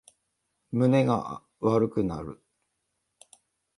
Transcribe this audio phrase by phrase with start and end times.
[0.71, 2.41] 胸が悪くなる